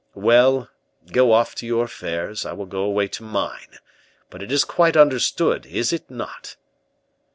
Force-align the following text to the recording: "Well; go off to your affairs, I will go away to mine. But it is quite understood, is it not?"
"Well; 0.15 0.67
go 1.11 1.31
off 1.31 1.53
to 1.53 1.67
your 1.67 1.83
affairs, 1.85 2.43
I 2.43 2.53
will 2.53 2.65
go 2.65 2.81
away 2.81 3.07
to 3.09 3.21
mine. 3.23 3.77
But 4.31 4.41
it 4.41 4.51
is 4.51 4.63
quite 4.65 4.97
understood, 4.97 5.67
is 5.67 5.93
it 5.93 6.09
not?" 6.09 6.55